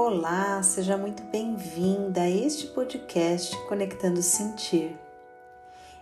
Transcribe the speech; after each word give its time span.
Olá, 0.00 0.62
seja 0.62 0.96
muito 0.96 1.24
bem-vinda 1.24 2.20
a 2.20 2.30
este 2.30 2.68
podcast 2.68 3.54
Conectando 3.66 4.22
Sentir. 4.22 4.96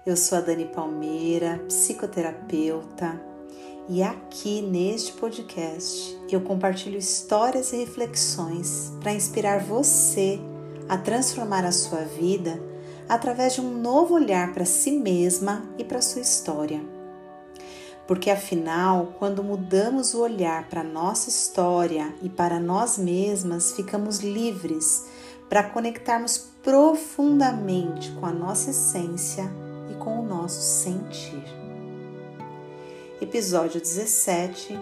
Eu 0.04 0.18
sou 0.18 0.36
a 0.36 0.42
Dani 0.42 0.66
Palmeira, 0.66 1.58
psicoterapeuta, 1.66 3.18
e 3.88 4.02
aqui 4.02 4.60
neste 4.60 5.14
podcast 5.14 6.14
eu 6.30 6.42
compartilho 6.42 6.98
histórias 6.98 7.72
e 7.72 7.78
reflexões 7.78 8.92
para 9.00 9.14
inspirar 9.14 9.60
você 9.60 10.38
a 10.86 10.98
transformar 10.98 11.64
a 11.64 11.72
sua 11.72 12.02
vida 12.02 12.60
através 13.08 13.54
de 13.54 13.62
um 13.62 13.80
novo 13.80 14.14
olhar 14.14 14.52
para 14.52 14.66
si 14.66 14.90
mesma 14.90 15.64
e 15.78 15.84
para 15.84 16.02
sua 16.02 16.20
história. 16.20 16.95
Porque 18.06 18.30
afinal, 18.30 19.14
quando 19.18 19.42
mudamos 19.42 20.14
o 20.14 20.20
olhar 20.20 20.68
para 20.68 20.84
nossa 20.84 21.28
história 21.28 22.14
e 22.22 22.28
para 22.28 22.60
nós 22.60 22.96
mesmas, 22.96 23.72
ficamos 23.72 24.20
livres 24.20 25.06
para 25.48 25.64
conectarmos 25.64 26.38
profundamente 26.62 28.10
com 28.12 28.26
a 28.26 28.32
nossa 28.32 28.70
essência 28.70 29.44
e 29.90 29.94
com 29.94 30.20
o 30.20 30.26
nosso 30.26 30.60
sentir. 30.60 31.44
Episódio 33.20 33.80
17 33.80 34.78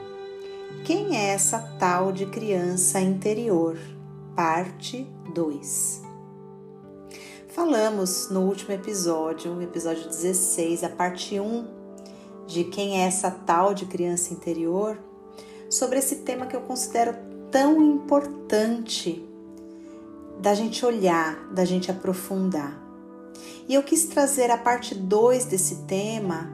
Quem 0.84 1.16
é 1.16 1.28
essa 1.28 1.58
tal 1.78 2.12
de 2.12 2.26
criança 2.26 3.00
interior? 3.00 3.78
Parte 4.34 5.06
2 5.32 6.02
Falamos 7.48 8.28
no 8.30 8.40
último 8.40 8.72
episódio, 8.72 9.62
episódio 9.62 10.08
16, 10.08 10.82
a 10.82 10.88
parte 10.88 11.38
1 11.38 11.73
de 12.46 12.64
quem 12.64 13.00
é 13.00 13.06
essa 13.06 13.30
tal 13.30 13.74
de 13.74 13.86
criança 13.86 14.32
interior, 14.32 14.98
sobre 15.70 15.98
esse 15.98 16.16
tema 16.16 16.46
que 16.46 16.54
eu 16.54 16.60
considero 16.60 17.16
tão 17.50 17.82
importante 17.82 19.24
da 20.40 20.54
gente 20.54 20.84
olhar, 20.84 21.48
da 21.52 21.64
gente 21.64 21.90
aprofundar. 21.90 22.80
E 23.68 23.74
eu 23.74 23.82
quis 23.82 24.04
trazer 24.04 24.50
a 24.50 24.58
parte 24.58 24.94
2 24.94 25.46
desse 25.46 25.76
tema 25.86 26.50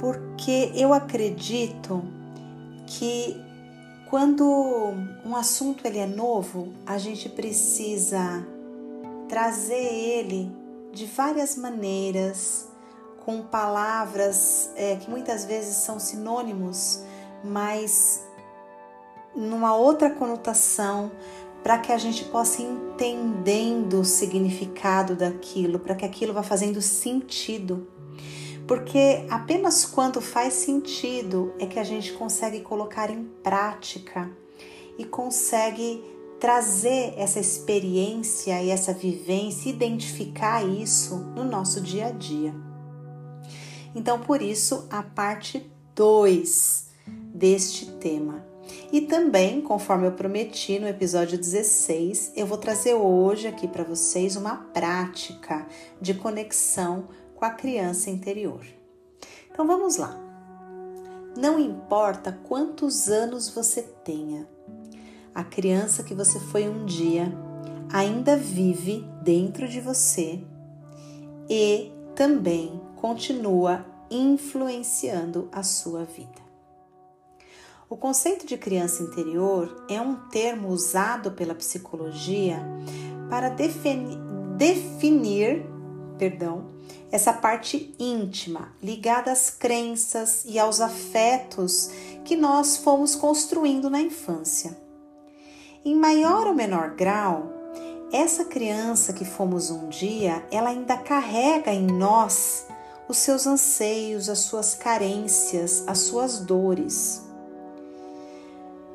porque 0.00 0.72
eu 0.74 0.92
acredito 0.92 2.02
que 2.86 3.36
quando 4.10 4.44
um 5.24 5.34
assunto 5.34 5.86
ele 5.86 5.98
é 5.98 6.06
novo, 6.06 6.72
a 6.84 6.98
gente 6.98 7.28
precisa 7.28 8.46
trazer 9.28 9.74
ele 9.74 10.50
de 10.92 11.06
várias 11.06 11.56
maneiras, 11.56 12.68
com 13.24 13.42
palavras 13.42 14.70
é, 14.76 14.96
que 14.96 15.10
muitas 15.10 15.44
vezes 15.44 15.76
são 15.76 15.98
sinônimos, 15.98 17.02
mas 17.42 18.22
numa 19.34 19.74
outra 19.74 20.10
conotação, 20.10 21.10
para 21.62 21.78
que 21.78 21.90
a 21.90 21.98
gente 21.98 22.24
possa 22.26 22.60
ir 22.60 22.66
entendendo 22.66 24.00
o 24.00 24.04
significado 24.04 25.16
daquilo, 25.16 25.78
para 25.78 25.94
que 25.94 26.04
aquilo 26.04 26.34
vá 26.34 26.42
fazendo 26.42 26.80
sentido. 26.82 27.88
Porque 28.66 29.24
apenas 29.30 29.84
quando 29.84 30.20
faz 30.20 30.54
sentido 30.54 31.54
é 31.58 31.66
que 31.66 31.78
a 31.78 31.84
gente 31.84 32.12
consegue 32.12 32.60
colocar 32.60 33.10
em 33.10 33.24
prática 33.42 34.30
e 34.98 35.04
consegue 35.04 36.02
trazer 36.38 37.14
essa 37.16 37.40
experiência 37.40 38.62
e 38.62 38.68
essa 38.68 38.92
vivência, 38.92 39.70
identificar 39.70 40.62
isso 40.62 41.16
no 41.34 41.44
nosso 41.44 41.80
dia 41.80 42.06
a 42.06 42.10
dia. 42.10 42.54
Então, 43.94 44.20
por 44.20 44.42
isso, 44.42 44.86
a 44.90 45.02
parte 45.02 45.70
2 45.94 46.88
deste 47.34 47.86
tema. 47.92 48.44
E 48.92 49.02
também, 49.02 49.60
conforme 49.60 50.06
eu 50.06 50.12
prometi 50.12 50.78
no 50.78 50.88
episódio 50.88 51.36
16, 51.38 52.32
eu 52.36 52.46
vou 52.46 52.56
trazer 52.56 52.94
hoje 52.94 53.46
aqui 53.46 53.68
para 53.68 53.84
vocês 53.84 54.36
uma 54.36 54.56
prática 54.56 55.66
de 56.00 56.14
conexão 56.14 57.08
com 57.34 57.44
a 57.44 57.50
criança 57.50 58.10
interior. 58.10 58.64
Então 59.50 59.66
vamos 59.66 59.96
lá. 59.96 60.18
Não 61.36 61.58
importa 61.58 62.38
quantos 62.44 63.08
anos 63.08 63.50
você 63.50 63.82
tenha, 63.82 64.48
a 65.34 65.42
criança 65.42 66.04
que 66.04 66.14
você 66.14 66.38
foi 66.38 66.68
um 66.68 66.84
dia 66.84 67.32
ainda 67.92 68.36
vive 68.36 69.04
dentro 69.22 69.68
de 69.68 69.80
você 69.80 70.40
e 71.50 71.92
também 72.14 72.80
continua 73.04 73.84
influenciando 74.10 75.50
a 75.52 75.62
sua 75.62 76.04
vida. 76.04 76.42
O 77.86 77.98
conceito 77.98 78.46
de 78.46 78.56
criança 78.56 79.02
interior 79.02 79.84
é 79.90 80.00
um 80.00 80.14
termo 80.30 80.68
usado 80.68 81.32
pela 81.32 81.54
psicologia 81.54 82.58
para 83.28 83.50
definir, 83.50 84.18
definir 84.56 85.66
perdão, 86.16 86.70
essa 87.12 87.30
parte 87.30 87.94
íntima 87.98 88.72
ligada 88.82 89.30
às 89.30 89.50
crenças 89.50 90.42
e 90.46 90.58
aos 90.58 90.80
afetos 90.80 91.90
que 92.24 92.34
nós 92.34 92.78
fomos 92.78 93.14
construindo 93.14 93.90
na 93.90 94.00
infância. 94.00 94.74
Em 95.84 95.94
maior 95.94 96.46
ou 96.46 96.54
menor 96.54 96.94
grau, 96.94 97.52
essa 98.10 98.46
criança 98.46 99.12
que 99.12 99.26
fomos 99.26 99.70
um 99.70 99.90
dia, 99.90 100.42
ela 100.50 100.70
ainda 100.70 100.96
carrega 100.96 101.70
em 101.70 101.86
nós 101.86 102.66
os 103.08 103.18
seus 103.18 103.46
anseios, 103.46 104.28
as 104.28 104.40
suas 104.40 104.74
carências, 104.74 105.84
as 105.86 105.98
suas 105.98 106.40
dores. 106.40 107.22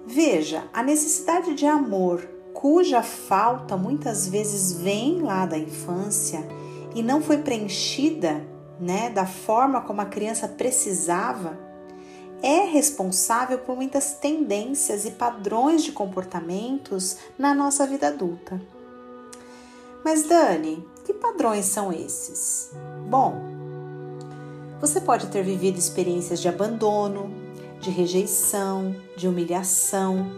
Veja, 0.05 0.63
a 0.73 0.81
necessidade 0.81 1.53
de 1.53 1.65
amor, 1.65 2.27
cuja 2.53 3.03
falta 3.03 3.77
muitas 3.77 4.27
vezes 4.27 4.73
vem 4.73 5.21
lá 5.21 5.45
da 5.45 5.57
infância 5.57 6.43
e 6.95 7.03
não 7.03 7.21
foi 7.21 7.37
preenchida, 7.37 8.43
né, 8.79 9.09
da 9.09 9.25
forma 9.25 9.81
como 9.81 10.01
a 10.01 10.05
criança 10.05 10.47
precisava, 10.47 11.57
é 12.41 12.61
responsável 12.61 13.59
por 13.59 13.75
muitas 13.75 14.13
tendências 14.13 15.05
e 15.05 15.11
padrões 15.11 15.83
de 15.83 15.91
comportamentos 15.91 17.17
na 17.37 17.53
nossa 17.53 17.85
vida 17.85 18.07
adulta. 18.07 18.59
Mas, 20.03 20.23
Dani, 20.23 20.85
que 21.05 21.13
padrões 21.13 21.65
são 21.65 21.91
esses? 21.91 22.71
Bom, 23.09 23.58
você 24.79 25.01
pode 25.01 25.27
ter 25.27 25.43
vivido 25.43 25.77
experiências 25.77 26.39
de 26.39 26.47
abandono, 26.47 27.33
de 27.79 27.89
rejeição, 27.89 28.95
de 29.15 29.27
humilhação. 29.27 30.31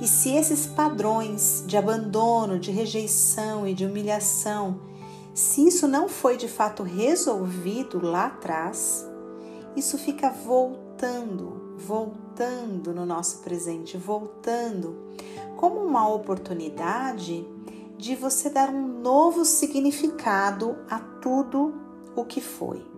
E 0.00 0.08
se 0.08 0.34
esses 0.34 0.66
padrões 0.66 1.62
de 1.66 1.76
abandono, 1.76 2.58
de 2.58 2.70
rejeição 2.70 3.66
e 3.66 3.74
de 3.74 3.86
humilhação, 3.86 4.80
se 5.34 5.66
isso 5.66 5.86
não 5.86 6.08
foi 6.08 6.36
de 6.36 6.48
fato 6.48 6.82
resolvido 6.82 8.04
lá 8.04 8.26
atrás, 8.26 9.06
isso 9.76 9.96
fica 9.96 10.30
voltando 10.30 11.62
voltando, 11.82 12.94
no 12.94 13.04
nosso 13.04 13.38
presente, 13.38 13.96
voltando 13.96 14.96
como 15.56 15.80
uma 15.80 16.08
oportunidade 16.08 17.46
de 17.96 18.14
você 18.14 18.48
dar 18.50 18.70
um 18.70 19.00
novo 19.00 19.44
significado 19.44 20.76
a 20.88 20.98
tudo 20.98 21.74
o 22.16 22.24
que 22.24 22.40
foi. 22.40 22.91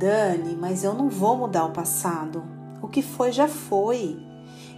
Dani, 0.00 0.56
mas 0.56 0.82
eu 0.82 0.94
não 0.94 1.10
vou 1.10 1.36
mudar 1.36 1.66
o 1.66 1.72
passado. 1.72 2.42
O 2.80 2.88
que 2.88 3.02
foi 3.02 3.32
já 3.32 3.46
foi. 3.46 4.18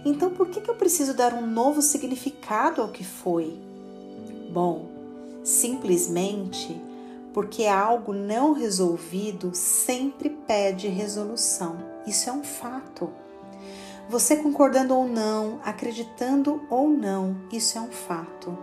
Então 0.03 0.31
por 0.31 0.49
que, 0.49 0.59
que 0.59 0.69
eu 0.69 0.75
preciso 0.75 1.13
dar 1.13 1.33
um 1.33 1.47
novo 1.47 1.81
significado 1.81 2.81
ao 2.81 2.89
que 2.89 3.05
foi? 3.05 3.57
Bom, 4.51 4.89
simplesmente 5.41 6.77
porque 7.33 7.65
algo 7.65 8.13
não 8.13 8.51
resolvido 8.51 9.51
sempre 9.53 10.29
pede 10.29 10.89
resolução. 10.89 11.77
Isso 12.05 12.29
é 12.29 12.33
um 12.33 12.43
fato. 12.43 13.09
Você 14.09 14.35
concordando 14.35 14.93
ou 14.93 15.07
não, 15.07 15.61
acreditando 15.63 16.61
ou 16.69 16.89
não, 16.89 17.37
isso 17.49 17.77
é 17.77 17.81
um 17.81 17.91
fato. 17.91 18.55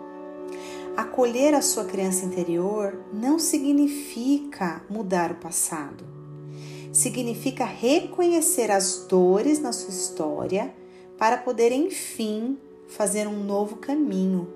Acolher 0.95 1.55
a 1.55 1.63
sua 1.63 1.87
criança 1.87 2.27
interior 2.27 3.03
não 3.15 3.39
significa 3.39 4.83
mudar 4.91 5.33
o 5.33 5.37
passado. 5.37 6.20
Significa 6.93 7.65
reconhecer 7.65 8.71
as 8.71 9.07
dores 9.09 9.61
na 9.61 9.73
sua 9.73 9.91
história 9.91 10.75
para 11.17 11.37
poder, 11.37 11.73
enfim, 11.73 12.59
fazer 12.89 13.27
um 13.27 13.45
novo 13.45 13.77
caminho 13.77 14.49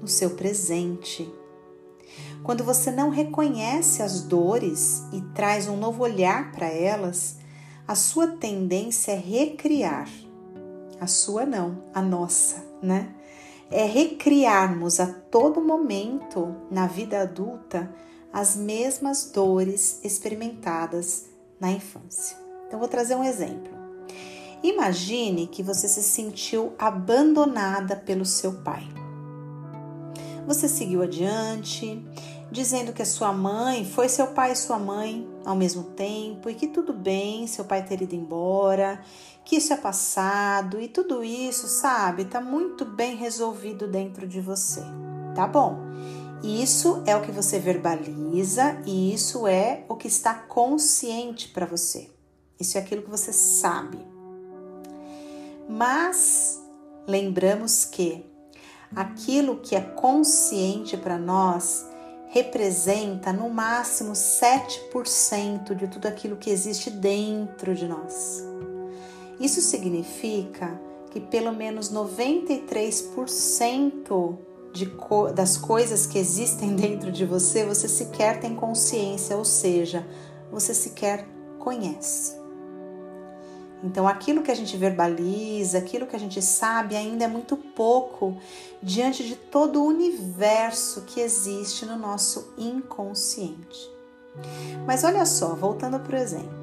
no 0.00 0.08
seu 0.08 0.30
presente 0.30 1.30
quando 2.42 2.64
você 2.64 2.90
não 2.90 3.08
reconhece 3.08 4.02
as 4.02 4.22
dores 4.22 5.04
e 5.12 5.20
traz 5.32 5.68
um 5.68 5.76
novo 5.76 6.02
olhar 6.02 6.50
para 6.52 6.66
elas, 6.66 7.36
a 7.86 7.94
sua 7.94 8.26
tendência 8.26 9.12
é 9.12 9.16
recriar. 9.16 10.08
A 11.00 11.06
sua 11.06 11.46
não, 11.46 11.84
a 11.94 12.02
nossa, 12.02 12.64
né? 12.82 13.14
É 13.70 13.84
recriarmos 13.84 15.00
a 15.00 15.06
todo 15.06 15.60
momento 15.60 16.54
na 16.70 16.86
vida 16.86 17.22
adulta 17.22 17.92
as 18.32 18.56
mesmas 18.56 19.30
dores 19.30 20.00
experimentadas 20.04 21.26
na 21.62 21.70
infância. 21.70 22.36
Então, 22.66 22.80
vou 22.80 22.88
trazer 22.88 23.14
um 23.14 23.22
exemplo. 23.22 23.72
Imagine 24.64 25.46
que 25.46 25.62
você 25.62 25.86
se 25.86 26.02
sentiu 26.02 26.72
abandonada 26.76 27.94
pelo 27.94 28.24
seu 28.24 28.54
pai. 28.62 28.82
Você 30.44 30.68
seguiu 30.68 31.02
adiante, 31.02 32.04
dizendo 32.50 32.92
que 32.92 33.00
a 33.00 33.06
sua 33.06 33.32
mãe 33.32 33.84
foi 33.84 34.08
seu 34.08 34.26
pai 34.28 34.52
e 34.52 34.56
sua 34.56 34.76
mãe 34.76 35.28
ao 35.44 35.54
mesmo 35.54 35.84
tempo 35.84 36.50
e 36.50 36.54
que 36.54 36.66
tudo 36.66 36.92
bem 36.92 37.46
seu 37.46 37.64
pai 37.64 37.84
ter 37.84 38.02
ido 38.02 38.14
embora, 38.16 39.00
que 39.44 39.56
isso 39.56 39.72
é 39.72 39.76
passado 39.76 40.80
e 40.80 40.88
tudo 40.88 41.22
isso, 41.22 41.68
sabe, 41.68 42.24
tá 42.24 42.40
muito 42.40 42.84
bem 42.84 43.14
resolvido 43.14 43.86
dentro 43.86 44.26
de 44.26 44.40
você. 44.40 44.82
Tá 45.32 45.46
bom. 45.46 45.78
Isso 46.42 47.04
é 47.06 47.14
o 47.14 47.22
que 47.22 47.30
você 47.30 47.60
verbaliza 47.60 48.82
e 48.84 49.14
isso 49.14 49.46
é 49.46 49.84
o 49.88 49.94
que 49.94 50.08
está 50.08 50.34
consciente 50.34 51.48
para 51.48 51.66
você. 51.66 52.10
Isso 52.58 52.76
é 52.76 52.80
aquilo 52.80 53.02
que 53.02 53.10
você 53.10 53.32
sabe. 53.32 53.98
Mas 55.68 56.60
lembramos 57.06 57.84
que 57.84 58.26
aquilo 58.94 59.60
que 59.60 59.74
é 59.76 59.80
consciente 59.80 60.96
para 60.96 61.16
nós 61.16 61.86
representa 62.28 63.32
no 63.32 63.48
máximo 63.48 64.12
7% 64.12 65.76
de 65.76 65.86
tudo 65.86 66.06
aquilo 66.06 66.36
que 66.36 66.50
existe 66.50 66.90
dentro 66.90 67.72
de 67.74 67.86
nós. 67.86 68.42
Isso 69.38 69.60
significa 69.60 70.80
que 71.10 71.20
pelo 71.20 71.52
menos 71.52 71.92
93% 71.92 74.32
de 74.32 74.51
co 74.86 75.32
das 75.32 75.56
coisas 75.56 76.06
que 76.06 76.18
existem 76.18 76.74
dentro 76.74 77.12
de 77.12 77.24
você, 77.24 77.64
você 77.64 77.88
sequer 77.88 78.40
tem 78.40 78.54
consciência, 78.54 79.36
ou 79.36 79.44
seja, 79.44 80.06
você 80.50 80.74
sequer 80.74 81.26
conhece. 81.58 82.40
Então, 83.84 84.06
aquilo 84.06 84.42
que 84.42 84.50
a 84.50 84.54
gente 84.54 84.76
verbaliza, 84.76 85.78
aquilo 85.78 86.06
que 86.06 86.14
a 86.14 86.18
gente 86.18 86.40
sabe, 86.40 86.94
ainda 86.94 87.24
é 87.24 87.28
muito 87.28 87.56
pouco 87.56 88.36
diante 88.80 89.26
de 89.26 89.34
todo 89.34 89.82
o 89.82 89.86
universo 89.86 91.02
que 91.02 91.20
existe 91.20 91.84
no 91.84 91.98
nosso 91.98 92.54
inconsciente. 92.56 93.90
Mas 94.86 95.02
olha 95.02 95.26
só, 95.26 95.54
voltando 95.54 95.98
para 95.98 96.16
o 96.16 96.20
exemplo. 96.20 96.62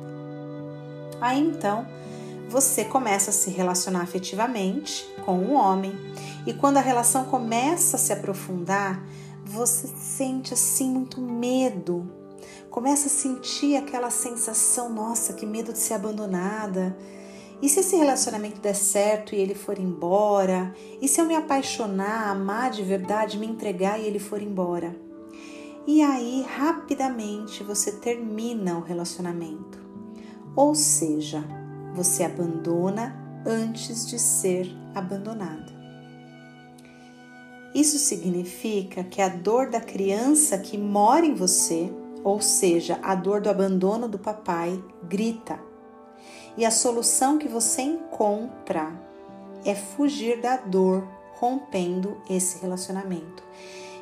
Aí 1.20 1.40
então, 1.40 1.86
você 2.50 2.84
começa 2.84 3.30
a 3.30 3.34
se 3.34 3.52
relacionar 3.52 4.02
afetivamente 4.02 5.08
com 5.24 5.38
um 5.38 5.54
homem, 5.54 5.94
e 6.48 6.54
quando 6.54 6.78
a 6.78 6.82
relação 6.82 7.26
começa 7.26 7.96
a 7.96 8.00
se 8.00 8.12
aprofundar, 8.12 9.06
você 9.46 9.88
sente 9.88 10.54
assim 10.54 10.90
muito 10.90 11.22
medo, 11.22 12.12
começa 12.72 13.08
a 13.08 13.12
sentir 13.12 13.78
aquela 13.78 14.10
sensação, 14.10 14.90
nossa, 14.90 15.34
que 15.34 15.46
medo 15.46 15.72
de 15.72 15.80
ser 15.80 15.94
abandonada. 15.94 16.98
E 17.62 17.70
se 17.70 17.82
esse 17.82 17.96
relacionamento 17.96 18.62
der 18.62 18.76
certo 18.76 19.36
e 19.36 19.38
ele 19.38 19.54
for 19.54 19.78
embora? 19.78 20.74
E 21.02 21.08
se 21.08 21.20
eu 21.20 21.26
me 21.26 21.36
apaixonar, 21.36 22.30
amar 22.30 22.72
de 22.72 22.84
verdade, 22.84 23.38
me 23.38 23.46
entregar 23.46 24.00
e 24.00 24.06
ele 24.06 24.20
for 24.20 24.42
embora? 24.42 24.96
E 25.86 26.02
aí, 26.02 26.46
rapidamente, 26.58 27.64
você 27.64 27.92
termina 27.92 28.78
o 28.78 28.82
relacionamento. 28.82 29.80
Ou 30.56 30.74
seja, 30.74 31.44
você 31.94 32.24
abandona 32.24 33.16
antes 33.46 34.08
de 34.08 34.20
ser 34.20 34.70
abandonado. 34.94 35.80
Isso 37.74 38.00
significa 38.00 39.04
que 39.04 39.22
a 39.22 39.30
dor 39.30 39.70
da 39.70 39.80
criança 39.80 40.58
que 40.58 40.78
mora 40.78 41.26
em 41.26 41.36
você, 41.36 41.92
ou 42.24 42.42
seja, 42.42 43.00
a 43.04 43.14
dor 43.14 43.42
do 43.42 43.50
abandono 43.50 44.08
do 44.08 44.18
papai, 44.18 44.84
grita. 45.08 45.60
E 46.58 46.66
a 46.66 46.72
solução 46.72 47.38
que 47.38 47.48
você 47.48 47.84
encontra 47.84 48.92
é 49.64 49.76
fugir 49.76 50.42
da 50.42 50.58
dor, 50.58 51.08
rompendo 51.36 52.18
esse 52.30 52.60
relacionamento. 52.60 53.44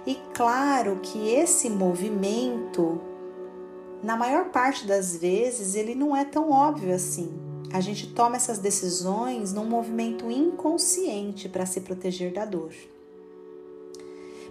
E 0.05 0.15
claro 0.33 0.99
que 1.03 1.29
esse 1.29 1.69
movimento, 1.69 3.01
na 4.01 4.15
maior 4.15 4.45
parte 4.45 4.87
das 4.87 5.17
vezes, 5.17 5.75
ele 5.75 5.93
não 5.93 6.15
é 6.15 6.23
tão 6.23 6.49
óbvio 6.49 6.95
assim. 6.95 7.46
A 7.71 7.81
gente 7.81 8.07
toma 8.07 8.37
essas 8.37 8.59
decisões 8.59 9.51
num 9.53 9.65
movimento 9.65 10.31
inconsciente 10.31 11.49
para 11.49 11.65
se 11.65 11.81
proteger 11.81 12.33
da 12.33 12.45
dor. 12.45 12.71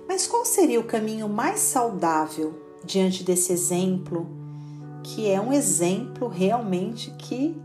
Mas 0.07 0.27
qual 0.27 0.45
seria 0.45 0.79
o 0.79 0.85
caminho 0.85 1.29
mais 1.29 1.61
saudável 1.61 2.55
diante 2.85 3.25
desse 3.25 3.53
exemplo, 3.53 4.27
que 5.03 5.29
é 5.29 5.41
um 5.41 5.53
exemplo 5.53 6.29
realmente 6.29 7.11
que 7.13 7.61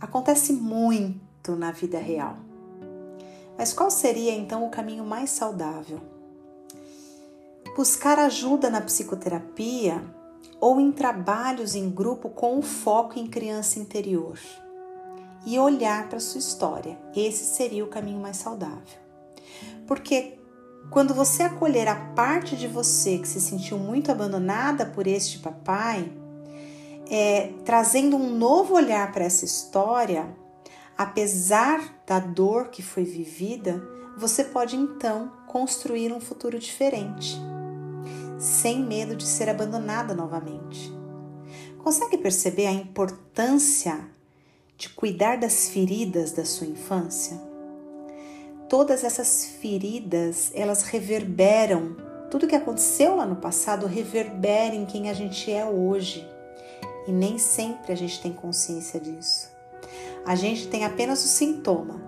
acontece 0.00 0.52
muito 0.52 1.54
na 1.54 1.70
vida 1.70 1.98
real? 1.98 2.36
Mas 3.56 3.72
qual 3.72 3.90
seria 3.90 4.32
então 4.32 4.66
o 4.66 4.70
caminho 4.70 5.04
mais 5.04 5.30
saudável? 5.30 6.00
Buscar 7.76 8.18
ajuda 8.18 8.70
na 8.70 8.80
psicoterapia 8.80 10.02
ou 10.60 10.80
em 10.80 10.90
trabalhos 10.90 11.74
em 11.74 11.88
grupo 11.88 12.28
com 12.28 12.60
foco 12.62 13.18
em 13.18 13.26
criança 13.26 13.78
interior 13.78 14.38
e 15.46 15.58
olhar 15.58 16.08
para 16.08 16.20
sua 16.20 16.38
história. 16.38 16.98
Esse 17.14 17.44
seria 17.44 17.84
o 17.84 17.88
caminho 17.88 18.20
mais 18.20 18.36
saudável. 18.36 18.98
Porque 19.86 20.38
quando 20.90 21.14
você 21.14 21.42
acolher 21.42 21.88
a 21.88 21.94
parte 21.94 22.56
de 22.56 22.66
você 22.66 23.18
que 23.18 23.28
se 23.28 23.40
sentiu 23.40 23.78
muito 23.78 24.10
abandonada 24.10 24.86
por 24.86 25.06
este 25.06 25.38
papai, 25.38 26.10
é, 27.10 27.52
trazendo 27.64 28.16
um 28.16 28.36
novo 28.36 28.74
olhar 28.74 29.10
para 29.12 29.24
essa 29.24 29.44
história, 29.44 30.28
apesar 30.96 32.02
da 32.06 32.18
dor 32.18 32.68
que 32.68 32.82
foi 32.82 33.04
vivida, 33.04 33.82
você 34.16 34.44
pode 34.44 34.76
então 34.76 35.32
construir 35.46 36.12
um 36.12 36.20
futuro 36.20 36.58
diferente, 36.58 37.38
sem 38.38 38.82
medo 38.82 39.16
de 39.16 39.26
ser 39.26 39.48
abandonada 39.48 40.14
novamente. 40.14 40.92
Consegue 41.82 42.18
perceber 42.18 42.66
a 42.66 42.72
importância 42.72 44.08
de 44.76 44.88
cuidar 44.88 45.36
das 45.36 45.68
feridas 45.68 46.32
da 46.32 46.44
sua 46.44 46.66
infância? 46.66 47.48
todas 48.68 49.02
essas 49.02 49.46
feridas, 49.60 50.52
elas 50.54 50.82
reverberam, 50.82 51.96
tudo 52.30 52.46
que 52.46 52.54
aconteceu 52.54 53.16
lá 53.16 53.24
no 53.24 53.36
passado 53.36 53.86
reverbera 53.86 54.74
em 54.74 54.84
quem 54.84 55.08
a 55.08 55.14
gente 55.14 55.50
é 55.50 55.64
hoje. 55.64 56.28
E 57.06 57.12
nem 57.12 57.38
sempre 57.38 57.92
a 57.92 57.96
gente 57.96 58.20
tem 58.20 58.32
consciência 58.32 59.00
disso. 59.00 59.48
A 60.26 60.34
gente 60.34 60.68
tem 60.68 60.84
apenas 60.84 61.24
o 61.24 61.28
sintoma. 61.28 62.02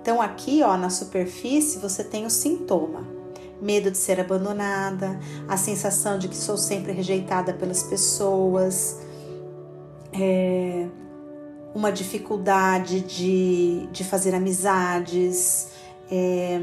Então 0.00 0.22
aqui, 0.22 0.62
ó, 0.62 0.76
na 0.76 0.88
superfície, 0.88 1.78
você 1.78 2.04
tem 2.04 2.24
o 2.24 2.30
sintoma. 2.30 3.15
Medo 3.60 3.90
de 3.90 3.96
ser 3.96 4.20
abandonada, 4.20 5.18
a 5.48 5.56
sensação 5.56 6.18
de 6.18 6.28
que 6.28 6.36
sou 6.36 6.56
sempre 6.56 6.92
rejeitada 6.92 7.52
pelas 7.52 7.82
pessoas, 7.82 8.98
é, 10.12 10.86
uma 11.74 11.90
dificuldade 11.90 13.00
de, 13.00 13.88
de 13.92 14.04
fazer 14.04 14.34
amizades, 14.34 15.68
é, 16.10 16.60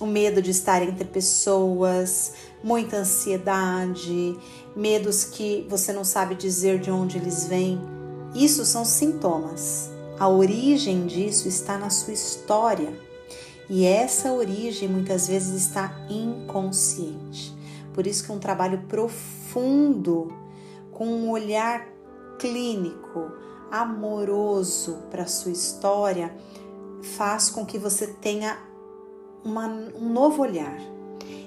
o 0.00 0.06
medo 0.06 0.40
de 0.40 0.50
estar 0.50 0.82
entre 0.82 1.04
pessoas, 1.04 2.32
muita 2.64 2.96
ansiedade, 2.96 4.36
medos 4.74 5.24
que 5.24 5.66
você 5.68 5.92
não 5.92 6.04
sabe 6.04 6.34
dizer 6.34 6.80
de 6.80 6.90
onde 6.90 7.18
eles 7.18 7.46
vêm. 7.46 7.80
Isso 8.34 8.64
são 8.64 8.84
sintomas. 8.84 9.90
A 10.18 10.28
origem 10.28 11.06
disso 11.06 11.48
está 11.48 11.76
na 11.78 11.90
sua 11.90 12.12
história. 12.12 12.92
E 13.70 13.86
essa 13.86 14.32
origem 14.32 14.88
muitas 14.88 15.28
vezes 15.28 15.62
está 15.62 15.94
inconsciente. 16.10 17.56
Por 17.94 18.04
isso 18.04 18.24
que 18.24 18.32
um 18.32 18.40
trabalho 18.40 18.82
profundo, 18.88 20.26
com 20.90 21.06
um 21.06 21.30
olhar 21.30 21.86
clínico, 22.36 23.30
amoroso 23.70 24.98
para 25.08 25.22
a 25.22 25.28
sua 25.28 25.52
história, 25.52 26.34
faz 27.16 27.48
com 27.48 27.64
que 27.64 27.78
você 27.78 28.08
tenha 28.08 28.58
uma, 29.44 29.68
um 29.68 30.12
novo 30.12 30.42
olhar. 30.42 30.76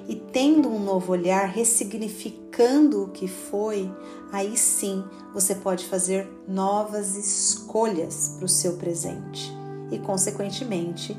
E 0.07 0.15
tendo 0.15 0.69
um 0.69 0.79
novo 0.79 1.11
olhar, 1.11 1.49
ressignificando 1.49 3.03
o 3.03 3.09
que 3.09 3.27
foi, 3.27 3.91
aí 4.31 4.55
sim 4.55 5.03
você 5.33 5.55
pode 5.55 5.85
fazer 5.87 6.25
novas 6.47 7.17
escolhas 7.17 8.35
para 8.37 8.45
o 8.45 8.49
seu 8.49 8.77
presente 8.77 9.51
e, 9.91 9.99
consequentemente, 9.99 11.17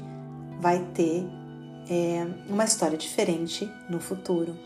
vai 0.61 0.78
ter 0.94 1.26
é, 1.88 2.26
uma 2.49 2.64
história 2.64 2.96
diferente 2.96 3.70
no 3.88 4.00
futuro. 4.00 4.56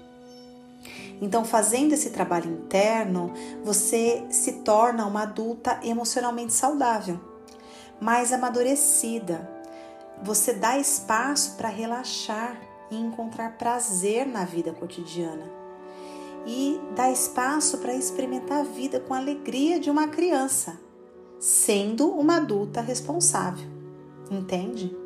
Então, 1.20 1.44
fazendo 1.44 1.92
esse 1.92 2.10
trabalho 2.10 2.50
interno, 2.50 3.32
você 3.64 4.24
se 4.30 4.60
torna 4.62 5.04
uma 5.06 5.22
adulta 5.22 5.80
emocionalmente 5.82 6.52
saudável, 6.52 7.18
mais 8.00 8.32
amadurecida, 8.32 9.48
você 10.22 10.52
dá 10.52 10.78
espaço 10.78 11.56
para 11.56 11.68
relaxar 11.68 12.60
e 12.90 12.96
encontrar 12.96 13.56
prazer 13.56 14.26
na 14.26 14.44
vida 14.44 14.72
cotidiana. 14.72 15.58
E 16.46 16.80
dá 16.94 17.10
espaço 17.10 17.78
para 17.78 17.94
experimentar 17.94 18.60
a 18.60 18.64
vida 18.64 19.00
com 19.00 19.12
a 19.12 19.18
alegria 19.18 19.78
de 19.78 19.90
uma 19.90 20.08
criança, 20.08 20.78
sendo 21.38 22.08
uma 22.10 22.36
adulta 22.36 22.80
responsável. 22.80 23.68
Entende? 24.30 24.96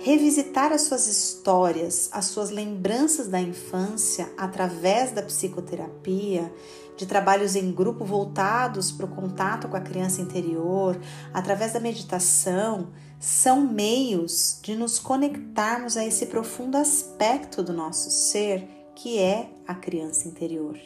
Revisitar 0.00 0.72
as 0.72 0.82
suas 0.82 1.08
histórias, 1.08 2.08
as 2.12 2.26
suas 2.26 2.50
lembranças 2.50 3.26
da 3.26 3.40
infância 3.40 4.32
através 4.36 5.10
da 5.10 5.22
psicoterapia, 5.22 6.52
de 6.96 7.04
trabalhos 7.04 7.56
em 7.56 7.72
grupo 7.72 8.04
voltados 8.04 8.92
para 8.92 9.06
o 9.06 9.14
contato 9.14 9.68
com 9.68 9.76
a 9.76 9.80
criança 9.80 10.20
interior, 10.20 10.98
através 11.34 11.72
da 11.72 11.80
meditação, 11.80 12.90
são 13.18 13.60
meios 13.60 14.60
de 14.62 14.76
nos 14.76 15.00
conectarmos 15.00 15.96
a 15.96 16.04
esse 16.04 16.26
profundo 16.26 16.76
aspecto 16.76 17.62
do 17.62 17.72
nosso 17.72 18.10
ser 18.10 18.68
que 18.94 19.18
é 19.18 19.50
a 19.66 19.74
criança 19.74 20.28
interior. 20.28 20.78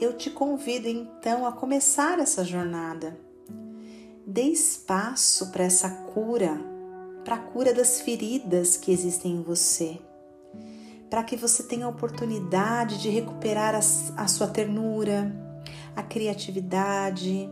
Eu 0.00 0.14
te 0.16 0.30
convido 0.30 0.88
então 0.88 1.46
a 1.46 1.52
começar 1.52 2.18
essa 2.18 2.42
jornada. 2.42 3.18
Dê 4.26 4.44
espaço 4.44 5.50
para 5.50 5.64
essa 5.64 5.90
cura, 5.90 6.58
para 7.24 7.36
a 7.36 7.38
cura 7.38 7.72
das 7.74 8.00
feridas 8.00 8.76
que 8.76 8.90
existem 8.90 9.36
em 9.36 9.42
você, 9.42 10.00
para 11.08 11.24
que 11.24 11.36
você 11.36 11.62
tenha 11.62 11.86
a 11.86 11.90
oportunidade 11.90 13.00
de 13.00 13.08
recuperar 13.08 13.74
a, 13.74 13.78
a 14.22 14.28
sua 14.28 14.46
ternura, 14.46 15.32
a 15.94 16.02
criatividade 16.02 17.50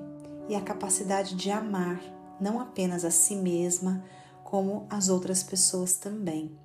e 0.48 0.54
a 0.54 0.60
capacidade 0.60 1.34
de 1.34 1.50
amar 1.50 2.00
não 2.40 2.60
apenas 2.60 3.04
a 3.04 3.10
si 3.10 3.34
mesma, 3.34 4.04
como 4.44 4.86
as 4.88 5.08
outras 5.08 5.42
pessoas 5.42 5.96
também. 5.96 6.56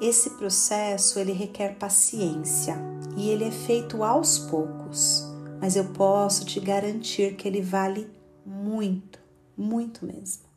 Esse 0.00 0.30
processo 0.30 1.18
ele 1.18 1.32
requer 1.32 1.76
paciência 1.76 2.76
e 3.16 3.30
ele 3.30 3.44
é 3.44 3.50
feito 3.50 4.04
aos 4.04 4.38
poucos, 4.38 5.24
mas 5.60 5.74
eu 5.74 5.84
posso 5.92 6.44
te 6.44 6.60
garantir 6.60 7.34
que 7.34 7.48
ele 7.48 7.60
vale 7.60 8.10
muito, 8.44 9.18
muito 9.56 10.04
mesmo. 10.04 10.47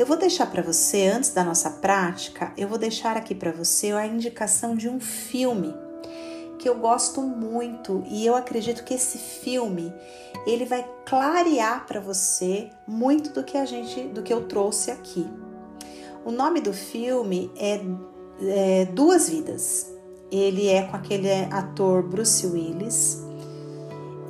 Eu 0.00 0.06
vou 0.06 0.16
deixar 0.16 0.46
para 0.46 0.62
você 0.62 1.08
antes 1.08 1.28
da 1.28 1.44
nossa 1.44 1.68
prática, 1.68 2.54
eu 2.56 2.66
vou 2.66 2.78
deixar 2.78 3.18
aqui 3.18 3.34
para 3.34 3.52
você 3.52 3.92
a 3.92 4.06
indicação 4.06 4.74
de 4.74 4.88
um 4.88 4.98
filme 4.98 5.74
que 6.58 6.66
eu 6.66 6.76
gosto 6.76 7.20
muito 7.20 8.02
e 8.06 8.24
eu 8.24 8.34
acredito 8.34 8.82
que 8.82 8.94
esse 8.94 9.18
filme 9.18 9.92
ele 10.46 10.64
vai 10.64 10.88
clarear 11.04 11.86
para 11.86 12.00
você 12.00 12.70
muito 12.88 13.28
do 13.34 13.44
que 13.44 13.58
a 13.58 13.66
gente, 13.66 14.04
do 14.04 14.22
que 14.22 14.32
eu 14.32 14.48
trouxe 14.48 14.90
aqui. 14.90 15.28
O 16.24 16.30
nome 16.30 16.62
do 16.62 16.72
filme 16.72 17.52
é, 17.54 17.78
é 18.40 18.84
Duas 18.86 19.28
Vidas. 19.28 19.86
Ele 20.32 20.66
é 20.68 20.80
com 20.84 20.96
aquele 20.96 21.30
ator 21.50 22.02
Bruce 22.02 22.46
Willis 22.46 23.22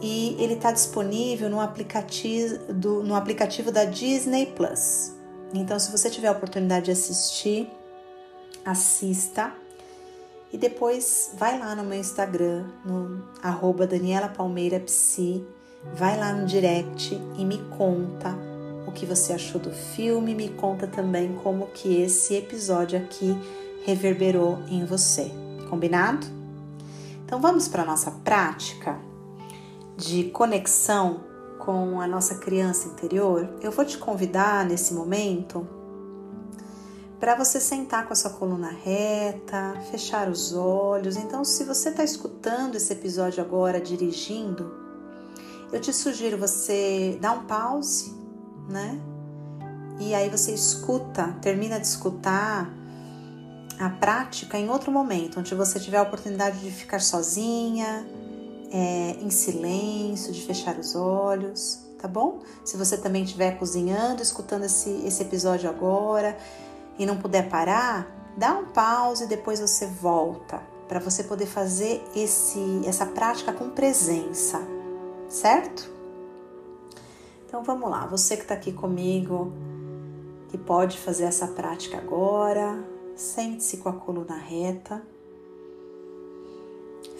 e 0.02 0.34
ele 0.40 0.54
está 0.54 0.72
disponível 0.72 1.48
no 1.48 1.60
aplicativo, 1.60 2.72
do, 2.72 3.04
no 3.04 3.14
aplicativo 3.14 3.70
da 3.70 3.84
Disney 3.84 4.46
Plus. 4.46 5.19
Então, 5.52 5.78
se 5.78 5.90
você 5.90 6.08
tiver 6.08 6.28
a 6.28 6.32
oportunidade 6.32 6.86
de 6.86 6.90
assistir, 6.92 7.68
assista 8.64 9.52
e 10.52 10.58
depois 10.58 11.32
vai 11.36 11.58
lá 11.58 11.74
no 11.74 11.84
meu 11.84 11.98
Instagram, 11.98 12.66
no 12.84 13.22
arroba 13.42 13.86
Daniela 13.86 14.28
Palmeira 14.28 14.80
Psi, 14.80 15.44
vai 15.94 16.18
lá 16.18 16.32
no 16.32 16.46
direct 16.46 17.14
e 17.38 17.44
me 17.44 17.58
conta 17.76 18.36
o 18.86 18.92
que 18.92 19.06
você 19.06 19.32
achou 19.32 19.60
do 19.60 19.70
filme, 19.70 20.34
me 20.34 20.48
conta 20.48 20.86
também 20.86 21.34
como 21.42 21.68
que 21.68 22.00
esse 22.00 22.34
episódio 22.34 22.98
aqui 22.98 23.36
reverberou 23.84 24.58
em 24.68 24.84
você. 24.84 25.30
Combinado? 25.68 26.26
Então 27.24 27.40
vamos 27.40 27.68
para 27.68 27.82
a 27.82 27.86
nossa 27.86 28.10
prática 28.10 28.98
de 29.96 30.24
conexão 30.24 31.29
com 31.60 32.00
a 32.00 32.06
nossa 32.06 32.36
criança 32.36 32.88
interior. 32.88 33.48
Eu 33.60 33.70
vou 33.70 33.84
te 33.84 33.96
convidar 33.98 34.64
nesse 34.64 34.92
momento 34.92 35.66
para 37.20 37.34
você 37.34 37.60
sentar 37.60 38.06
com 38.06 38.14
a 38.14 38.16
sua 38.16 38.30
coluna 38.30 38.70
reta, 38.70 39.74
fechar 39.90 40.28
os 40.28 40.54
olhos. 40.54 41.16
Então, 41.16 41.44
se 41.44 41.64
você 41.64 41.90
está 41.90 42.02
escutando 42.02 42.76
esse 42.76 42.92
episódio 42.92 43.44
agora 43.44 43.78
dirigindo, 43.78 44.72
eu 45.70 45.80
te 45.80 45.92
sugiro 45.92 46.38
você 46.38 47.18
dar 47.20 47.32
um 47.32 47.44
pause, 47.44 48.12
né? 48.68 48.98
E 50.00 50.14
aí 50.14 50.30
você 50.30 50.52
escuta, 50.52 51.36
termina 51.42 51.78
de 51.78 51.86
escutar 51.86 52.72
a 53.78 53.90
prática 53.90 54.58
em 54.58 54.70
outro 54.70 54.90
momento, 54.90 55.40
onde 55.40 55.54
você 55.54 55.78
tiver 55.78 55.98
a 55.98 56.02
oportunidade 56.02 56.58
de 56.60 56.70
ficar 56.70 57.00
sozinha, 57.00 58.06
é, 58.70 59.16
em 59.20 59.30
silêncio, 59.30 60.32
de 60.32 60.42
fechar 60.42 60.78
os 60.78 60.94
olhos, 60.94 61.80
tá 62.00 62.06
bom? 62.06 62.40
Se 62.64 62.76
você 62.76 62.96
também 62.96 63.24
estiver 63.24 63.58
cozinhando, 63.58 64.22
escutando 64.22 64.64
esse, 64.64 64.90
esse 65.04 65.22
episódio 65.22 65.68
agora, 65.68 66.36
e 66.98 67.06
não 67.06 67.16
puder 67.16 67.48
parar, 67.48 68.06
dá 68.36 68.54
um 68.54 68.66
pause 68.66 69.24
e 69.24 69.26
depois 69.26 69.58
você 69.58 69.86
volta 69.86 70.60
para 70.86 71.00
você 71.00 71.24
poder 71.24 71.46
fazer 71.46 72.04
esse 72.14 72.82
essa 72.84 73.06
prática 73.06 73.52
com 73.52 73.70
presença, 73.70 74.60
certo? 75.28 75.90
Então 77.46 77.62
vamos 77.64 77.90
lá, 77.90 78.06
você 78.06 78.36
que 78.36 78.42
está 78.42 78.54
aqui 78.54 78.72
comigo, 78.72 79.52
que 80.48 80.58
pode 80.58 80.98
fazer 80.98 81.24
essa 81.24 81.46
prática 81.46 81.96
agora, 81.98 82.84
sente-se 83.16 83.78
com 83.78 83.88
a 83.88 83.92
coluna 83.92 84.36
reta. 84.36 85.02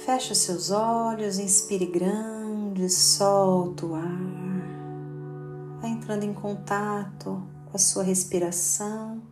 Feche 0.05 0.33
os 0.33 0.39
seus 0.39 0.71
olhos, 0.71 1.39
inspire 1.39 1.87
grande, 1.87 2.89
solta 2.89 3.87
o 3.87 3.95
ar. 3.95 5.81
Vai 5.81 5.91
entrando 5.91 6.25
em 6.25 6.35
contato 6.35 7.43
com 7.67 7.77
a 7.77 7.79
sua 7.79 8.03
respiração 8.03 9.23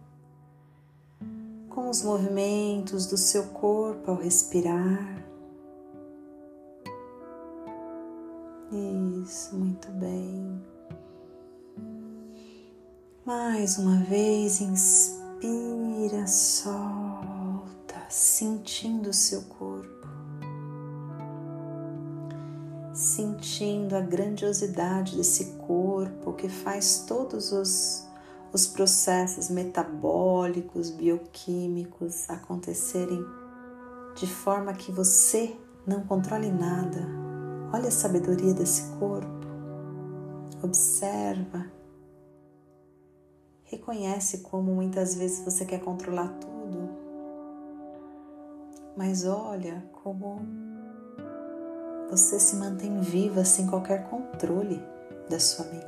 com 1.79 1.91
os 1.91 2.03
movimentos 2.03 3.07
do 3.07 3.17
seu 3.17 3.45
corpo 3.51 4.11
ao 4.11 4.17
respirar. 4.17 5.25
Isso, 9.23 9.55
muito 9.55 9.89
bem. 9.93 10.61
Mais 13.25 13.79
uma 13.79 14.01
vez, 14.01 14.61
inspira, 14.61 16.27
solta, 16.27 18.05
sentindo 18.11 19.11
o 19.11 19.15
seu 19.15 19.43
corpo, 19.43 20.09
sentindo 22.99 23.95
a 23.95 24.01
grandiosidade 24.01 25.17
desse 25.17 25.57
corpo 25.67 26.33
que 26.33 26.49
faz 26.49 27.05
todos 27.07 27.53
os 27.53 28.09
os 28.53 28.67
processos 28.67 29.51
metabólicos, 29.51 30.91
bioquímicos 30.91 32.29
acontecerem 32.31 33.23
de 34.17 34.27
forma 34.27 34.73
que 34.73 34.91
você 34.91 35.55
não 35.87 36.03
controle 36.05 36.51
nada. 36.51 37.07
Olha 37.73 37.89
a 37.89 37.93
sabedoria 37.93 38.55
desse 38.55 38.91
corpo. 38.99 39.29
Observa. 40.63 41.71
Reconhece 43.65 44.39
como 44.39 44.75
muitas 44.75 45.15
vezes 45.15 45.45
você 45.45 45.65
quer 45.67 45.81
controlar 45.81 46.29
tudo. 46.41 46.89
Mas 48.97 49.25
olha 49.27 49.89
como 50.03 50.41
você 52.11 52.41
se 52.41 52.57
mantém 52.57 53.01
viva 53.01 53.45
sem 53.45 53.67
qualquer 53.67 54.09
controle 54.09 54.83
da 55.29 55.39
sua 55.39 55.67
mente. 55.67 55.87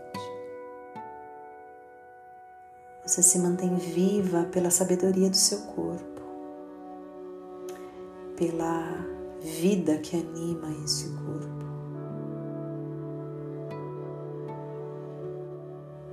Você 3.05 3.23
se 3.23 3.39
mantém 3.39 3.75
viva 3.77 4.45
pela 4.53 4.71
sabedoria 4.71 5.31
do 5.31 5.37
seu 5.37 5.59
corpo, 5.63 6.21
pela 8.37 9.05
vida 9.41 9.99
que 9.99 10.17
anima 10.17 10.71
esse 10.85 11.09
corpo. 11.09 11.61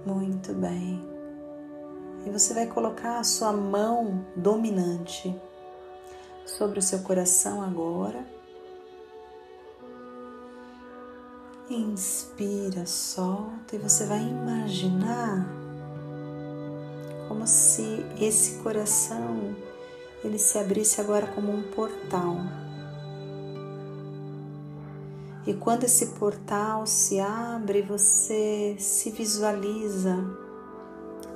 Muito 0.05 0.53
bem. 0.53 1.05
E 2.25 2.29
você 2.29 2.53
vai 2.53 2.65
colocar 2.65 3.19
a 3.19 3.23
sua 3.23 3.51
mão 3.51 4.25
dominante 4.35 5.35
sobre 6.45 6.79
o 6.79 6.81
seu 6.81 6.99
coração 6.99 7.61
agora. 7.61 8.37
Inspira, 11.69 12.86
solta 12.86 13.75
e 13.75 13.77
você 13.77 14.05
vai 14.05 14.21
imaginar 14.21 15.45
como 17.27 17.45
se 17.45 18.05
esse 18.17 18.59
coração 18.63 19.53
ele 20.24 20.39
se 20.39 20.57
abrisse 20.57 21.01
agora 21.01 21.27
como 21.27 21.51
um 21.51 21.63
portal. 21.63 22.38
E 25.45 25.53
quando 25.55 25.83
esse 25.83 26.07
portal 26.17 26.88
se 26.88 27.19
abre, 27.19 27.81
você 27.81 28.77
se 28.79 29.12
visualiza 29.12 30.15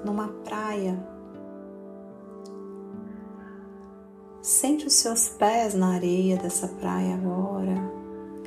numa 0.06 0.30
praia. 0.30 0.98
Sente 4.42 4.88
os 4.88 4.94
seus 4.94 5.28
pés 5.28 5.74
na 5.74 5.94
areia 5.96 6.38
dessa 6.38 6.70
praia 6.70 7.16
agora. 7.16 8.01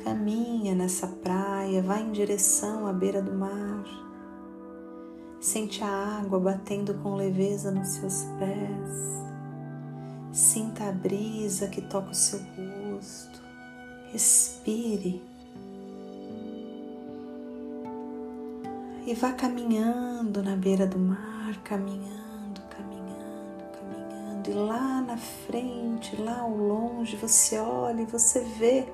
Caminha 0.05 0.75
nessa 0.75 1.07
praia, 1.07 1.81
vai 1.81 2.03
em 2.03 2.11
direção 2.11 2.85
à 2.85 2.93
beira 2.93 3.23
do 3.23 3.33
mar. 3.33 3.83
Sente 5.39 5.83
a 5.83 6.19
água 6.19 6.39
batendo 6.39 6.93
com 7.01 7.15
leveza 7.15 7.71
nos 7.71 7.87
seus 7.87 8.21
pés. 8.37 9.25
Sinta 10.31 10.89
a 10.89 10.91
brisa 10.91 11.67
que 11.69 11.81
toca 11.81 12.11
o 12.11 12.13
seu 12.13 12.37
rosto. 12.37 13.41
Respire. 14.11 15.23
E 19.07 19.13
vá 19.15 19.31
caminhando 19.31 20.43
na 20.43 20.55
beira 20.55 20.85
do 20.85 20.99
mar, 20.99 21.59
caminhando, 21.63 22.61
caminhando, 22.69 23.71
caminhando. 23.71 24.51
E 24.51 24.53
lá 24.53 25.01
na 25.01 25.17
frente, 25.17 26.15
lá 26.21 26.41
ao 26.41 26.55
longe, 26.55 27.17
você 27.17 27.57
olha 27.57 28.03
e 28.03 28.05
você 28.05 28.41
vê 28.41 28.87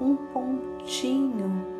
um 0.00 0.16
pontinho 0.32 1.76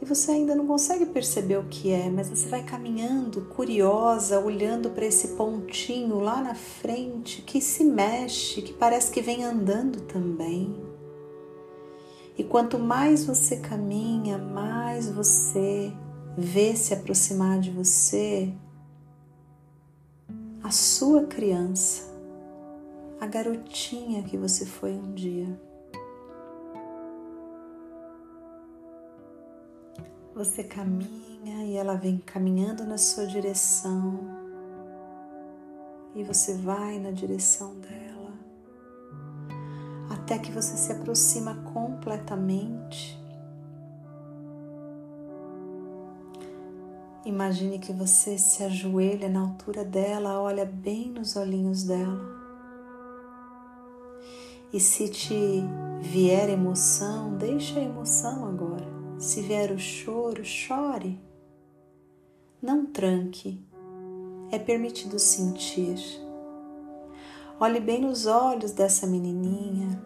e 0.00 0.04
você 0.04 0.32
ainda 0.32 0.54
não 0.54 0.66
consegue 0.66 1.06
perceber 1.06 1.56
o 1.56 1.64
que 1.64 1.90
é, 1.90 2.10
mas 2.10 2.28
você 2.28 2.48
vai 2.48 2.62
caminhando 2.62 3.42
curiosa, 3.46 4.38
olhando 4.38 4.90
para 4.90 5.06
esse 5.06 5.28
pontinho 5.28 6.20
lá 6.20 6.42
na 6.42 6.54
frente 6.54 7.40
que 7.42 7.60
se 7.60 7.82
mexe, 7.82 8.60
que 8.60 8.74
parece 8.74 9.10
que 9.10 9.22
vem 9.22 9.42
andando 9.42 10.02
também. 10.02 10.76
E 12.36 12.44
quanto 12.44 12.78
mais 12.78 13.24
você 13.24 13.56
caminha, 13.56 14.36
mais 14.36 15.08
você 15.08 15.90
vê 16.36 16.76
se 16.76 16.92
aproximar 16.92 17.58
de 17.58 17.70
você 17.70 18.52
a 20.62 20.70
sua 20.70 21.24
criança, 21.24 22.15
a 23.26 23.28
garotinha 23.28 24.22
que 24.22 24.36
você 24.36 24.64
foi 24.64 24.92
um 24.92 25.12
dia. 25.12 25.48
Você 30.32 30.62
caminha 30.62 31.64
e 31.64 31.76
ela 31.76 31.96
vem 31.96 32.18
caminhando 32.18 32.84
na 32.84 32.96
sua 32.96 33.26
direção, 33.26 34.20
e 36.14 36.22
você 36.22 36.54
vai 36.54 37.00
na 37.00 37.10
direção 37.10 37.74
dela, 37.80 38.32
até 40.08 40.38
que 40.38 40.52
você 40.52 40.76
se 40.76 40.92
aproxima 40.92 41.56
completamente. 41.72 43.18
Imagine 47.24 47.80
que 47.80 47.92
você 47.92 48.38
se 48.38 48.62
ajoelha 48.62 49.28
na 49.28 49.40
altura 49.40 49.84
dela, 49.84 50.40
olha 50.40 50.64
bem 50.64 51.10
nos 51.10 51.34
olhinhos 51.34 51.82
dela. 51.82 52.45
E 54.72 54.80
se 54.80 55.08
te 55.08 55.62
vier 56.00 56.50
emoção, 56.50 57.36
deixa 57.36 57.78
a 57.78 57.82
emoção 57.82 58.46
agora. 58.48 58.86
Se 59.18 59.40
vier 59.40 59.70
o 59.70 59.78
choro, 59.78 60.44
chore. 60.44 61.20
Não 62.60 62.84
tranque, 62.84 63.64
é 64.50 64.58
permitido 64.58 65.18
sentir. 65.18 65.98
Olhe 67.60 67.80
bem 67.80 68.00
nos 68.00 68.26
olhos 68.26 68.72
dessa 68.72 69.06
menininha 69.06 70.02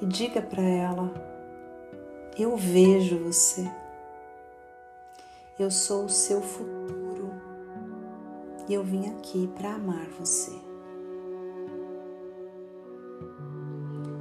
e 0.00 0.06
diga 0.06 0.40
para 0.40 0.62
ela: 0.62 1.12
Eu 2.38 2.56
vejo 2.56 3.18
você. 3.18 3.70
Eu 5.58 5.70
sou 5.70 6.06
o 6.06 6.08
seu 6.08 6.40
futuro 6.40 7.30
e 8.66 8.72
eu 8.72 8.82
vim 8.82 9.10
aqui 9.10 9.46
para 9.54 9.74
amar 9.74 10.08
você. 10.18 10.69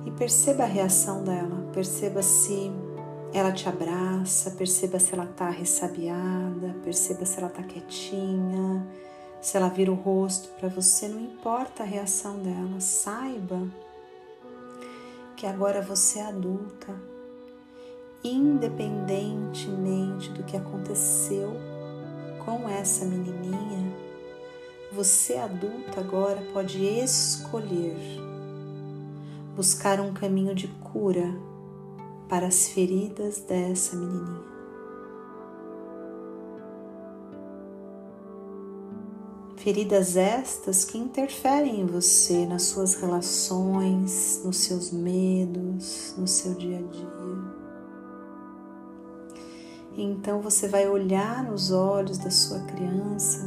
E 0.05 0.11
perceba 0.11 0.63
a 0.63 0.67
reação 0.67 1.23
dela, 1.23 1.67
perceba 1.73 2.21
se 2.21 2.71
ela 3.33 3.51
te 3.51 3.67
abraça, 3.69 4.51
perceba 4.51 4.99
se 4.99 5.13
ela 5.13 5.25
tá 5.25 5.49
ressabiada, 5.49 6.75
perceba 6.83 7.25
se 7.25 7.39
ela 7.39 7.49
tá 7.49 7.63
quietinha, 7.63 8.85
se 9.41 9.55
ela 9.55 9.69
vira 9.69 9.89
o 9.91 9.95
rosto 9.95 10.49
para 10.59 10.67
você, 10.69 11.07
não 11.07 11.19
importa 11.19 11.83
a 11.83 11.85
reação 11.85 12.39
dela, 12.39 12.79
saiba 12.79 13.61
que 15.35 15.45
agora 15.45 15.79
você 15.81 16.19
é 16.19 16.25
adulta, 16.25 16.95
independentemente 18.23 20.29
do 20.31 20.43
que 20.43 20.57
aconteceu 20.57 21.53
com 22.43 22.67
essa 22.67 23.05
menininha, 23.05 23.93
você 24.91 25.37
adulta 25.37 26.01
agora 26.01 26.41
pode 26.51 26.83
escolher 26.83 27.95
buscar 29.59 29.99
um 29.99 30.13
caminho 30.13 30.55
de 30.55 30.69
cura 30.69 31.37
para 32.29 32.47
as 32.47 32.69
feridas 32.69 33.41
dessa 33.41 33.93
menininha. 33.93 34.41
Feridas 39.57 40.15
estas 40.15 40.85
que 40.85 40.97
interferem 40.97 41.81
em 41.81 41.85
você, 41.85 42.45
nas 42.45 42.63
suas 42.63 42.95
relações, 42.95 44.41
nos 44.45 44.55
seus 44.59 44.93
medos, 44.93 46.15
no 46.17 46.25
seu 46.25 46.53
dia 46.53 46.77
a 46.77 46.81
dia. 46.81 47.09
Então 49.97 50.39
você 50.39 50.69
vai 50.69 50.87
olhar 50.87 51.43
nos 51.43 51.69
olhos 51.69 52.17
da 52.17 52.31
sua 52.31 52.61
criança 52.61 53.45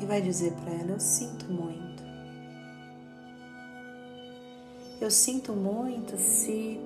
e 0.00 0.06
vai 0.06 0.22
dizer 0.22 0.52
para 0.52 0.72
ela: 0.72 0.92
Eu 0.92 1.00
sinto 1.00 1.44
muito. 1.52 1.91
Eu 5.02 5.10
sinto 5.10 5.52
muito 5.52 6.16
se, 6.16 6.78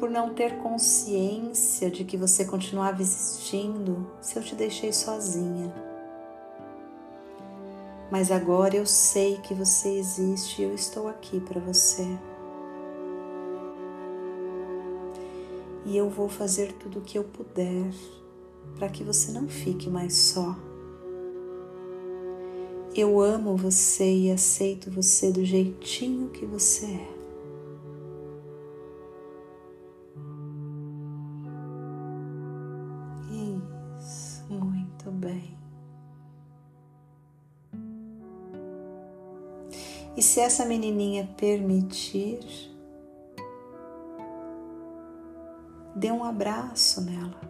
por 0.00 0.10
não 0.10 0.34
ter 0.34 0.58
consciência 0.58 1.88
de 1.88 2.02
que 2.02 2.16
você 2.16 2.44
continuava 2.44 3.00
existindo, 3.00 4.10
se 4.20 4.36
eu 4.36 4.42
te 4.42 4.56
deixei 4.56 4.92
sozinha. 4.92 5.72
Mas 8.10 8.32
agora 8.32 8.74
eu 8.74 8.84
sei 8.84 9.36
que 9.36 9.54
você 9.54 9.88
existe 10.00 10.62
e 10.62 10.64
eu 10.64 10.74
estou 10.74 11.06
aqui 11.06 11.38
para 11.38 11.60
você. 11.60 12.08
E 15.86 15.96
eu 15.96 16.10
vou 16.10 16.28
fazer 16.28 16.72
tudo 16.72 16.98
o 16.98 17.02
que 17.02 17.16
eu 17.16 17.22
puder 17.22 17.94
para 18.74 18.88
que 18.88 19.04
você 19.04 19.30
não 19.30 19.46
fique 19.46 19.88
mais 19.88 20.16
só. 20.16 20.56
Eu 23.00 23.18
amo 23.18 23.56
você 23.56 24.04
e 24.04 24.30
aceito 24.30 24.90
você 24.90 25.32
do 25.32 25.42
jeitinho 25.42 26.28
que 26.28 26.44
você 26.44 26.84
é. 26.84 27.08
Isso, 33.96 34.44
muito 34.52 35.10
bem. 35.12 35.56
E 40.14 40.22
se 40.22 40.40
essa 40.40 40.66
menininha 40.66 41.26
permitir, 41.38 42.40
dê 45.96 46.12
um 46.12 46.22
abraço 46.22 47.00
nela. 47.00 47.40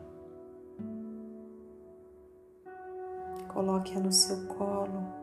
Coloque-a 3.49 3.99
no 3.99 4.13
seu 4.13 4.47
colo. 4.47 5.20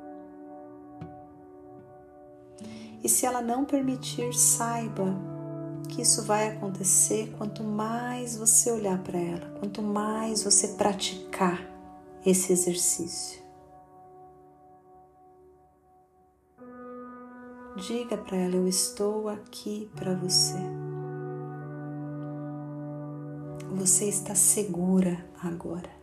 E 3.07 3.09
se 3.09 3.25
ela 3.25 3.41
não 3.41 3.63
permitir, 3.63 4.33
saiba 4.33 5.15
que 5.87 6.01
isso 6.01 6.23
vai 6.23 6.49
acontecer 6.49 7.33
quanto 7.37 7.63
mais 7.63 8.35
você 8.35 8.69
olhar 8.69 9.01
para 9.01 9.17
ela, 9.17 9.49
quanto 9.61 9.81
mais 9.81 10.43
você 10.43 10.67
praticar 10.73 11.57
esse 12.25 12.51
exercício. 12.51 13.41
Diga 17.77 18.17
para 18.17 18.35
ela: 18.35 18.55
Eu 18.55 18.67
estou 18.67 19.29
aqui 19.29 19.89
para 19.95 20.13
você. 20.13 20.59
Você 23.73 24.09
está 24.09 24.35
segura 24.35 25.25
agora. 25.41 25.95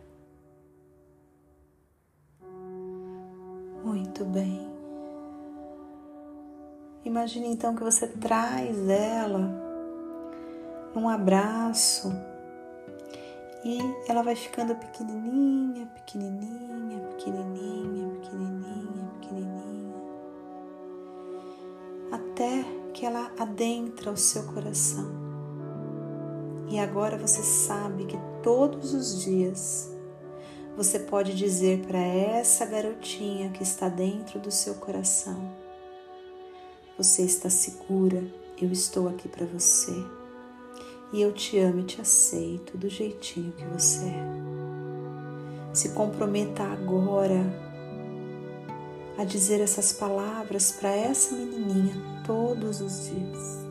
Muito 3.83 4.25
bem. 4.25 4.74
Imagine 7.05 7.49
então 7.49 7.75
que 7.75 7.83
você 7.83 8.07
traz 8.07 8.89
ela 8.89 9.63
num 10.95 11.07
abraço 11.07 12.11
e 13.63 13.77
ela 14.07 14.23
vai 14.23 14.35
ficando 14.35 14.73
pequenininha, 14.75 15.85
pequenininha, 15.85 16.99
pequenininha, 17.09 18.09
pequenininha, 18.09 19.11
pequenininha, 19.21 19.95
até 22.11 22.65
que 22.91 23.05
ela 23.05 23.31
adentra 23.37 24.09
o 24.09 24.17
seu 24.17 24.43
coração. 24.47 25.05
E 26.67 26.79
agora 26.79 27.19
você 27.19 27.43
sabe 27.43 28.05
que 28.05 28.17
todos 28.41 28.95
os 28.95 29.23
dias 29.23 29.91
você 30.75 30.97
pode 30.97 31.35
dizer 31.35 31.85
para 31.85 31.99
essa 31.99 32.65
garotinha 32.65 33.51
que 33.51 33.61
está 33.61 33.89
dentro 33.89 34.39
do 34.39 34.49
seu 34.49 34.73
coração: 34.75 35.64
Você 36.97 37.23
está 37.23 37.49
segura, 37.49 38.23
eu 38.61 38.71
estou 38.71 39.09
aqui 39.09 39.27
para 39.27 39.45
você. 39.45 39.93
E 41.11 41.21
eu 41.21 41.33
te 41.33 41.59
amo 41.59 41.81
e 41.81 41.83
te 41.83 41.99
aceito 41.99 42.77
do 42.77 42.87
jeitinho 42.87 43.51
que 43.51 43.65
você 43.65 44.05
é. 44.05 44.25
Se 45.73 45.89
comprometa 45.89 46.63
agora 46.63 47.41
a 49.17 49.25
dizer 49.25 49.59
essas 49.59 49.91
palavras 49.91 50.71
para 50.71 50.89
essa 50.89 51.35
menininha 51.35 51.95
todos 52.25 52.79
os 52.79 53.05
dias. 53.09 53.65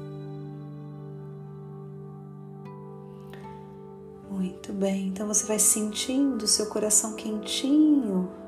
Muito 4.30 4.70
bem, 4.72 5.08
então 5.08 5.26
você 5.26 5.46
vai 5.46 5.58
sentindo 5.58 6.46
seu 6.46 6.66
coração 6.66 7.14
quentinho 7.14 8.43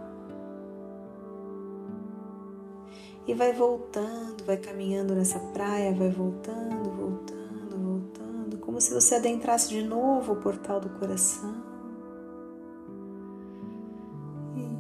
e 3.27 3.35
vai 3.35 3.53
voltando, 3.53 4.45
vai 4.45 4.57
caminhando 4.57 5.15
nessa 5.15 5.39
praia, 5.39 5.93
vai 5.93 6.11
voltando, 6.11 6.91
voltando, 6.91 7.77
voltando, 7.77 8.59
como 8.59 8.81
se 8.81 8.95
você 8.95 9.17
adentrasse 9.17 9.69
de 9.69 9.83
novo 9.83 10.35
o 10.35 10.37
portal 10.37 10.81
do 10.81 10.89
coração. 10.91 11.55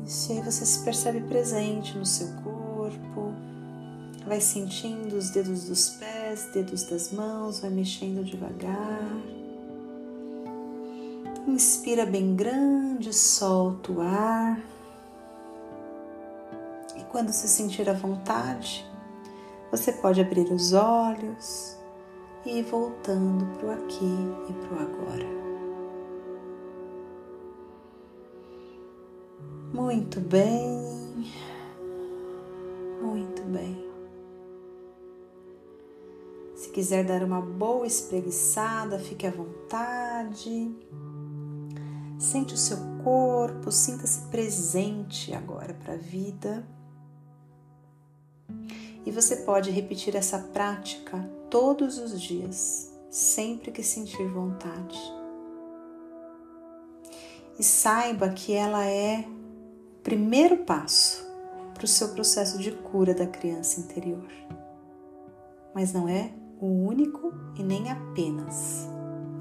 Isso, 0.04 0.32
e 0.32 0.36
aí 0.36 0.42
você 0.42 0.64
se 0.64 0.84
percebe 0.84 1.20
presente 1.22 1.98
no 1.98 2.06
seu 2.06 2.28
corpo, 2.44 3.34
vai 4.24 4.40
sentindo 4.40 5.16
os 5.16 5.30
dedos 5.30 5.64
dos 5.64 5.90
pés, 5.90 6.48
dedos 6.54 6.84
das 6.84 7.12
mãos, 7.12 7.60
vai 7.60 7.70
mexendo 7.70 8.24
devagar. 8.24 9.10
Inspira 11.48 12.06
bem 12.06 12.36
grande, 12.36 13.12
solta 13.12 13.92
o 13.92 14.00
ar. 14.00 14.75
Quando 17.16 17.32
se 17.32 17.48
sentir 17.48 17.88
à 17.88 17.94
vontade, 17.94 18.86
você 19.70 19.90
pode 19.90 20.20
abrir 20.20 20.52
os 20.52 20.74
olhos 20.74 21.74
e 22.44 22.58
ir 22.58 22.62
voltando 22.64 23.46
para 23.56 23.68
o 23.68 23.70
aqui 23.70 24.04
e 24.50 24.52
para 24.52 24.74
o 24.74 24.80
agora. 24.82 25.26
Muito 29.72 30.20
bem, 30.20 31.32
muito 33.00 33.42
bem. 33.44 33.82
Se 36.54 36.68
quiser 36.68 37.02
dar 37.02 37.22
uma 37.22 37.40
boa 37.40 37.86
espreguiçada, 37.86 38.98
fique 38.98 39.26
à 39.26 39.30
vontade. 39.30 40.70
Sente 42.18 42.52
o 42.52 42.58
seu 42.58 42.76
corpo, 43.02 43.72
sinta-se 43.72 44.20
presente 44.28 45.32
agora 45.32 45.72
para 45.72 45.94
a 45.94 45.96
vida. 45.96 46.75
E 49.06 49.12
você 49.12 49.36
pode 49.36 49.70
repetir 49.70 50.16
essa 50.16 50.36
prática 50.36 51.30
todos 51.48 51.96
os 51.96 52.20
dias, 52.20 52.92
sempre 53.08 53.70
que 53.70 53.82
sentir 53.84 54.26
vontade. 54.26 54.98
E 57.56 57.62
saiba 57.62 58.28
que 58.30 58.52
ela 58.52 58.84
é 58.84 59.24
primeiro 60.02 60.58
passo 60.58 61.24
para 61.72 61.84
o 61.84 61.88
seu 61.88 62.08
processo 62.08 62.58
de 62.58 62.72
cura 62.72 63.14
da 63.14 63.28
criança 63.28 63.78
interior. 63.78 64.28
Mas 65.72 65.92
não 65.92 66.08
é 66.08 66.32
o 66.60 66.66
único 66.66 67.32
e 67.56 67.62
nem 67.62 67.90
apenas, 67.90 68.88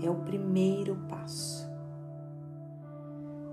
é 0.03 0.09
o 0.09 0.15
primeiro 0.15 0.95
passo. 1.09 1.67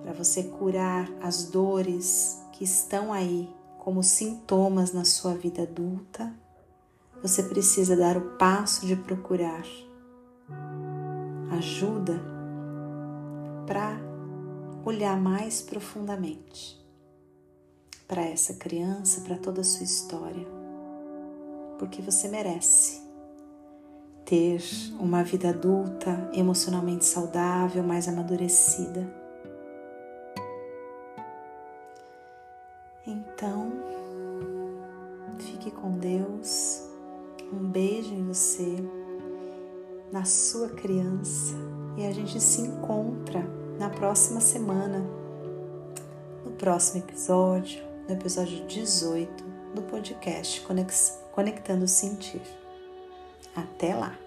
Para 0.02 0.12
você 0.12 0.42
curar 0.42 1.10
as 1.22 1.44
dores 1.44 2.42
que 2.52 2.64
estão 2.64 3.12
aí 3.12 3.48
como 3.82 4.00
sintomas 4.00 4.92
na 4.92 5.04
sua 5.04 5.34
vida 5.34 5.62
adulta, 5.62 6.32
você 7.20 7.42
precisa 7.42 7.96
dar 7.96 8.16
o 8.16 8.38
passo 8.38 8.86
de 8.86 8.94
procurar 8.94 9.66
ajuda 11.50 12.22
para 13.66 13.98
olhar 14.84 15.20
mais 15.20 15.62
profundamente 15.62 16.80
para 18.06 18.22
essa 18.22 18.54
criança, 18.54 19.22
para 19.22 19.36
toda 19.36 19.62
a 19.62 19.64
sua 19.64 19.82
história, 19.82 20.46
porque 21.76 22.00
você 22.00 22.28
merece 22.28 23.02
ter 24.24 24.62
uma 25.00 25.24
vida 25.24 25.48
adulta 25.48 26.30
emocionalmente 26.32 27.04
saudável, 27.04 27.82
mais 27.82 28.06
amadurecida. 28.06 29.21
Gente 42.32 42.40
se 42.40 42.62
encontra 42.62 43.44
na 43.78 43.90
próxima 43.90 44.40
semana, 44.40 45.04
no 46.44 46.52
próximo 46.52 47.02
episódio 47.04 47.82
no 48.08 48.14
episódio 48.14 48.66
18 48.66 49.44
do 49.74 49.82
podcast 49.82 50.64
Conectando 51.32 51.86
Sentir. 51.86 52.42
Até 53.54 53.94
lá! 53.94 54.21